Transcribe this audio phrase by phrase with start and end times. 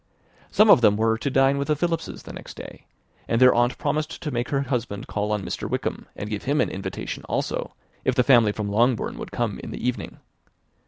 [0.49, 2.87] Some of them were to dine with the Philipses the next day,
[3.27, 5.69] and their aunt promised to make her husband call on Mr.
[5.69, 9.69] Wickham, and give him an invitation also, if the family from Longbourn would come in
[9.69, 10.17] the evening.